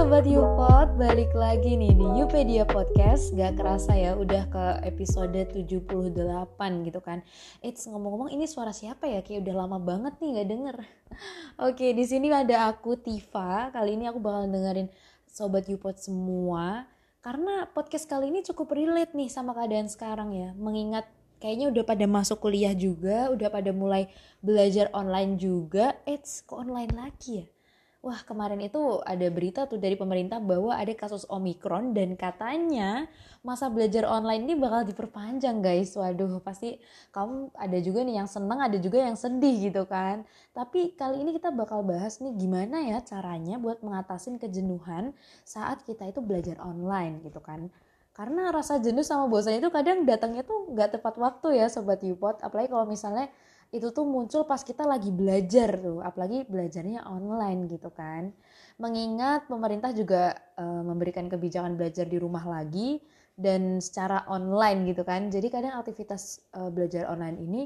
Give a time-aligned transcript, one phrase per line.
[0.00, 3.36] Sobat Yupot, balik lagi nih di Yupedia Podcast.
[3.36, 7.20] Gak kerasa ya, udah ke episode 78 gitu kan.
[7.60, 9.20] It's ngomong-ngomong ini suara siapa ya?
[9.20, 10.76] Kayak udah lama banget nih gak denger.
[11.68, 13.68] Oke, di sini ada aku Tifa.
[13.76, 14.88] Kali ini aku bakal dengerin
[15.28, 16.88] Sobat Yupot semua.
[17.20, 20.56] Karena podcast kali ini cukup relate nih sama keadaan sekarang ya.
[20.56, 21.12] Mengingat
[21.44, 24.08] kayaknya udah pada masuk kuliah juga Udah pada mulai
[24.40, 25.92] belajar online juga.
[26.08, 27.59] It's ke online lagi ya
[28.00, 33.04] Wah kemarin itu ada berita tuh dari pemerintah bahwa ada kasus Omikron dan katanya
[33.44, 35.92] masa belajar online ini bakal diperpanjang guys.
[36.00, 36.80] Waduh pasti
[37.12, 40.24] kamu ada juga nih yang seneng ada juga yang sedih gitu kan.
[40.56, 45.12] Tapi kali ini kita bakal bahas nih gimana ya caranya buat mengatasin kejenuhan
[45.44, 47.68] saat kita itu belajar online gitu kan.
[48.16, 52.40] Karena rasa jenuh sama bosan itu kadang datangnya tuh nggak tepat waktu ya sobat Yupot.
[52.40, 53.28] Apalagi kalau misalnya
[53.70, 58.34] itu tuh muncul pas kita lagi belajar tuh, apalagi belajarnya online gitu kan.
[58.82, 62.98] Mengingat pemerintah juga e, memberikan kebijakan belajar di rumah lagi
[63.38, 65.30] dan secara online gitu kan.
[65.30, 67.62] Jadi kadang aktivitas e, belajar online ini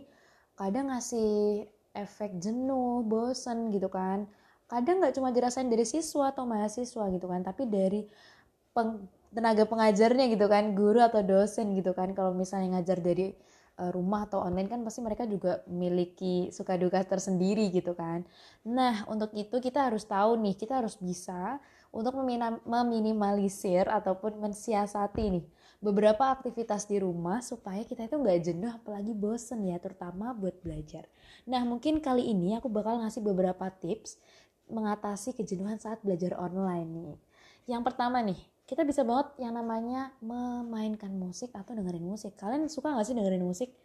[0.61, 1.65] kadang ngasih
[1.97, 4.29] efek jenuh, bosen gitu kan.
[4.69, 8.05] Kadang nggak cuma dirasain dari siswa atau mahasiswa gitu kan, tapi dari
[8.77, 12.13] peng, tenaga pengajarnya gitu kan, guru atau dosen gitu kan.
[12.13, 13.33] Kalau misalnya ngajar dari
[13.91, 18.23] rumah atau online kan pasti mereka juga memiliki suka duka tersendiri gitu kan.
[18.63, 21.59] Nah, untuk itu kita harus tahu nih, kita harus bisa
[21.95, 22.15] untuk
[22.67, 25.47] meminimalisir ataupun mensiasati nih
[25.85, 31.05] beberapa aktivitas di rumah supaya kita itu nggak jenuh apalagi bosen ya terutama buat belajar.
[31.45, 34.17] Nah mungkin kali ini aku bakal ngasih beberapa tips
[34.65, 37.17] mengatasi kejenuhan saat belajar online nih.
[37.69, 42.33] Yang pertama nih, kita bisa banget yang namanya memainkan musik atau dengerin musik.
[42.41, 43.77] Kalian suka gak sih dengerin musik?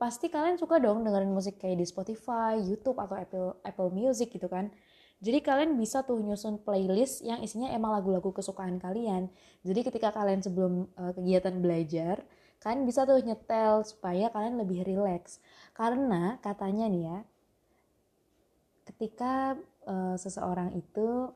[0.00, 4.48] Pasti kalian suka dong dengerin musik kayak di Spotify, YouTube, atau Apple, Apple Music gitu
[4.48, 4.72] kan.
[5.22, 9.30] Jadi kalian bisa tuh nyusun playlist yang isinya emang lagu-lagu kesukaan kalian.
[9.62, 12.26] Jadi ketika kalian sebelum uh, kegiatan belajar,
[12.58, 15.38] kalian bisa tuh nyetel supaya kalian lebih rileks.
[15.76, 17.18] Karena katanya nih ya,
[18.90, 19.54] ketika
[19.86, 21.30] uh, seseorang itu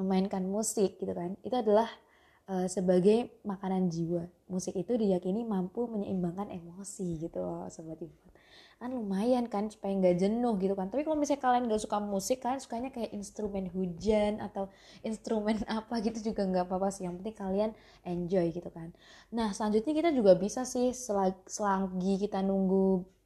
[0.00, 1.88] memainkan musik gitu kan itu adalah
[2.50, 4.26] uh, sebagai makanan jiwa.
[4.50, 8.18] Musik itu diyakini mampu menyeimbangkan emosi gitu loh sobat ibu.
[8.80, 10.90] Kan lumayan kan supaya nggak jenuh gitu kan.
[10.90, 14.66] Tapi kalau misalnya kalian nggak suka musik kan sukanya kayak instrumen hujan atau
[15.06, 17.06] instrumen apa gitu juga nggak apa-apa sih.
[17.06, 17.70] Yang penting kalian
[18.02, 18.90] enjoy gitu kan.
[19.30, 20.90] Nah selanjutnya kita juga bisa sih
[21.46, 23.19] selagi kita nunggu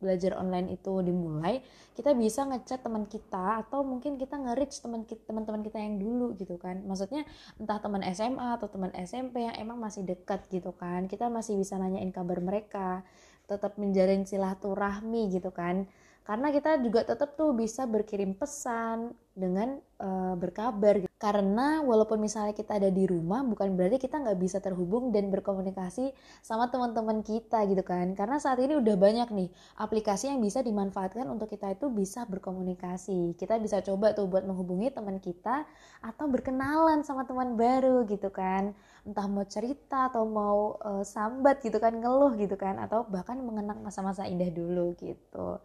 [0.00, 1.60] belajar online itu dimulai
[1.92, 6.56] kita bisa ngechat teman kita atau mungkin kita nge-reach teman teman-teman kita yang dulu gitu
[6.56, 6.80] kan.
[6.88, 7.28] Maksudnya
[7.60, 11.04] entah teman SMA atau teman SMP yang emang masih dekat gitu kan.
[11.04, 13.04] Kita masih bisa nanyain kabar mereka
[13.44, 15.90] tetap menjalin silaturahmi gitu kan
[16.24, 21.08] karena kita juga tetap tuh bisa berkirim pesan dengan uh, berkabar gitu.
[21.16, 26.12] karena walaupun misalnya kita ada di rumah bukan berarti kita nggak bisa terhubung dan berkomunikasi
[26.40, 28.16] sama teman-teman kita gitu kan.
[28.16, 29.48] Karena saat ini udah banyak nih
[29.80, 33.36] aplikasi yang bisa dimanfaatkan untuk kita itu bisa berkomunikasi.
[33.36, 35.68] Kita bisa coba tuh buat menghubungi teman kita
[36.00, 38.72] atau berkenalan sama teman baru gitu kan.
[39.04, 43.84] Entah mau cerita atau mau uh, sambat gitu kan ngeluh gitu kan atau bahkan mengenang
[43.84, 45.60] masa-masa indah dulu gitu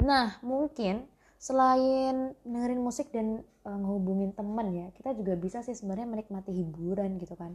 [0.00, 1.06] nah mungkin
[1.44, 7.20] selain dengerin musik dan uh, ngehubungin teman ya kita juga bisa sih sebenarnya menikmati hiburan
[7.20, 7.52] gitu kan.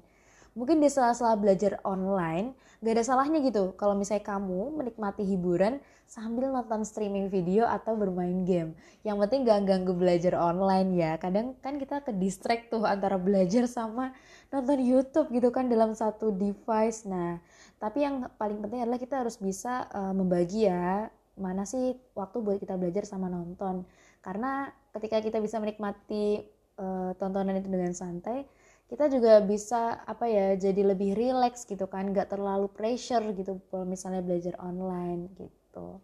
[0.58, 5.78] Mungkin di sela-sela belajar online gak ada salahnya gitu kalau misalnya kamu menikmati hiburan
[6.10, 8.74] sambil nonton streaming video atau bermain game.
[9.06, 11.22] Yang penting gak ganggu belajar online ya.
[11.22, 14.14] Kadang kan kita ke distract tuh antara belajar sama
[14.50, 17.06] nonton YouTube gitu kan dalam satu device.
[17.06, 17.38] Nah
[17.78, 22.58] tapi yang paling penting adalah kita harus bisa uh, membagi ya mana sih waktu buat
[22.60, 23.88] kita belajar sama nonton.
[24.20, 26.44] Karena ketika kita bisa menikmati
[26.78, 28.46] uh, tontonan itu dengan santai
[28.90, 32.10] kita juga bisa apa ya jadi lebih relax gitu kan.
[32.10, 36.02] Nggak terlalu pressure gitu kalau misalnya belajar online gitu.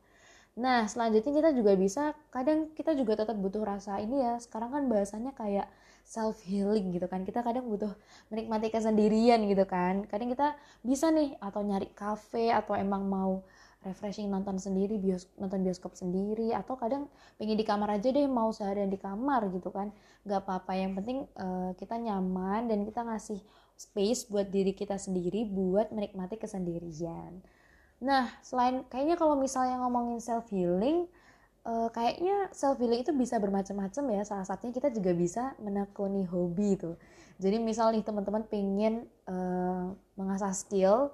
[0.56, 4.84] Nah selanjutnya kita juga bisa kadang kita juga tetap butuh rasa ini ya sekarang kan
[4.88, 5.68] bahasanya kayak
[6.06, 7.26] self healing gitu kan.
[7.26, 7.92] Kita kadang butuh
[8.30, 10.06] menikmati kesendirian gitu kan.
[10.06, 10.54] Kadang kita
[10.86, 13.42] bisa nih atau nyari cafe atau emang mau
[13.86, 17.06] refreshing nonton sendiri bios nonton bioskop sendiri atau kadang
[17.38, 19.94] pengen di kamar aja deh mau seharian di kamar gitu kan.
[20.26, 23.40] Nggak apa-apa yang penting uh, kita nyaman dan kita ngasih
[23.78, 27.40] space buat diri kita sendiri buat menikmati kesendirian.
[28.02, 31.06] Nah selain kayaknya kalau misalnya ngomongin self healing
[31.64, 34.22] uh, kayaknya self healing itu bisa bermacam-macam ya.
[34.26, 36.98] Salah satunya kita juga bisa menekuni hobi itu
[37.36, 41.12] jadi misal nih teman-teman pengen uh, mengasah skill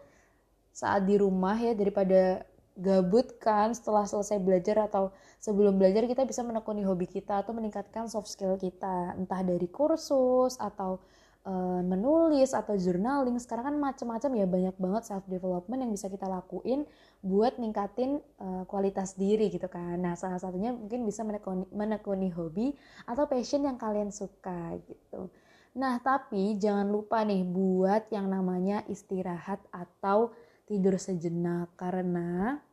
[0.69, 2.45] saat di rumah ya daripada
[2.77, 8.07] gabut kan setelah selesai belajar atau sebelum belajar kita bisa menekuni hobi kita atau meningkatkan
[8.07, 9.17] soft skill kita.
[9.17, 11.01] Entah dari kursus atau
[11.45, 13.37] uh, menulis atau journaling.
[13.41, 16.85] Sekarang kan macam-macam ya banyak banget self development yang bisa kita lakuin
[17.21, 19.97] buat ningkatin uh, kualitas diri gitu kan.
[19.97, 22.73] Nah salah satunya mungkin bisa menekuni, menekuni hobi
[23.05, 25.29] atau passion yang kalian suka gitu.
[25.77, 30.35] Nah tapi jangan lupa nih buat yang namanya istirahat atau
[30.71, 32.63] tidur sejenak karena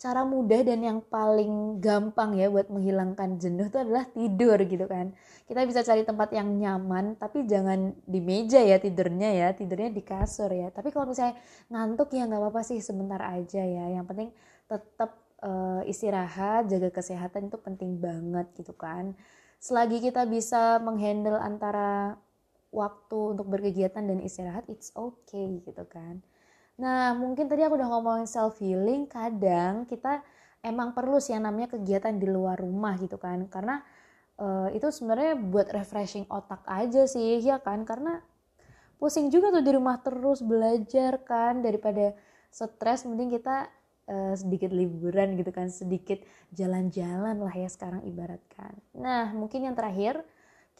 [0.00, 5.12] cara mudah dan yang paling gampang ya buat menghilangkan jenuh itu adalah tidur gitu kan.
[5.44, 10.00] Kita bisa cari tempat yang nyaman tapi jangan di meja ya tidurnya ya, tidurnya di
[10.00, 10.72] kasur ya.
[10.72, 11.36] Tapi kalau misalnya
[11.68, 13.92] ngantuk ya nggak apa-apa sih sebentar aja ya.
[13.92, 14.28] Yang penting
[14.70, 15.10] tetap
[15.44, 19.12] uh, istirahat, jaga kesehatan itu penting banget gitu kan.
[19.60, 22.16] Selagi kita bisa menghandle antara
[22.72, 26.24] waktu untuk berkegiatan dan istirahat, it's okay gitu kan.
[26.80, 30.24] Nah, mungkin tadi aku udah ngomongin self healing, kadang kita
[30.64, 33.44] emang perlu sih yang namanya kegiatan di luar rumah gitu kan.
[33.52, 33.84] Karena
[34.40, 37.84] uh, itu sebenarnya buat refreshing otak aja sih, ya kan?
[37.84, 38.24] Karena
[38.96, 42.16] pusing juga tuh di rumah terus belajar kan daripada
[42.48, 43.68] stres mending kita
[44.08, 46.24] uh, sedikit liburan gitu kan, sedikit
[46.56, 48.72] jalan-jalan lah ya sekarang ibaratkan.
[48.96, 50.24] Nah, mungkin yang terakhir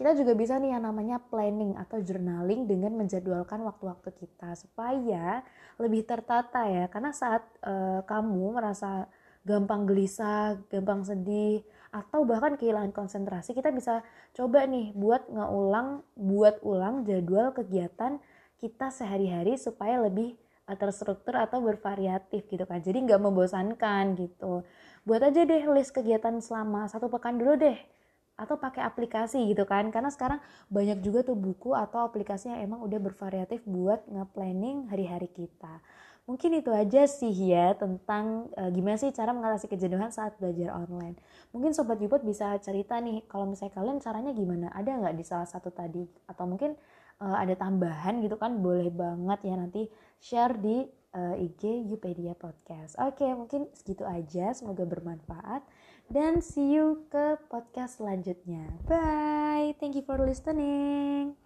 [0.01, 5.45] kita juga bisa nih yang namanya planning atau journaling dengan menjadwalkan waktu-waktu kita supaya
[5.77, 6.89] lebih tertata ya.
[6.89, 9.13] Karena saat uh, kamu merasa
[9.45, 11.61] gampang gelisah, gampang sedih
[11.93, 14.01] atau bahkan kehilangan konsentrasi kita bisa
[14.33, 18.25] coba nih buat ngeulang buat ulang jadwal kegiatan
[18.57, 20.33] kita sehari-hari supaya lebih
[20.65, 22.81] eh, terstruktur atau bervariatif gitu kan.
[22.81, 24.65] Jadi nggak membosankan gitu.
[25.05, 28.00] Buat aja deh list kegiatan selama satu pekan dulu deh
[28.41, 29.93] atau pakai aplikasi gitu kan.
[29.93, 30.41] Karena sekarang
[30.73, 35.85] banyak juga tuh buku atau aplikasi yang emang udah bervariatif buat nge-planning hari-hari kita.
[36.31, 41.19] Mungkin itu aja sih ya tentang e, gimana sih cara mengatasi kejenuhan saat belajar online.
[41.51, 44.71] Mungkin sobat Yuput bisa cerita nih kalau misalnya kalian caranya gimana?
[44.71, 46.07] Ada nggak di salah satu tadi?
[46.31, 46.79] Atau mungkin
[47.19, 48.63] e, ada tambahan gitu kan?
[48.63, 49.91] Boleh banget ya nanti
[50.23, 51.21] share di e,
[51.51, 52.95] IG Yupedia Podcast.
[53.03, 54.55] Oke mungkin segitu aja.
[54.55, 55.67] Semoga bermanfaat
[56.11, 58.67] dan see you ke podcast selanjutnya.
[58.91, 59.79] Bye.
[59.79, 61.39] Thank you for listening.